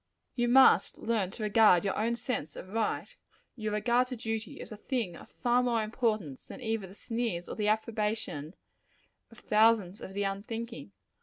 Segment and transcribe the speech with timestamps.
[0.33, 3.15] You must learn to regard your own sense of right
[3.55, 7.47] your regard to duty as a thing of far more importance than either the sneers
[7.47, 8.55] or the approbation
[9.29, 10.93] of thousands of the unthinking.